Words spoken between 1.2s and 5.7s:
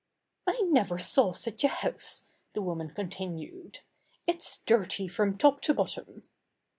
such a house!" the woman con tinued. "It's dirty from top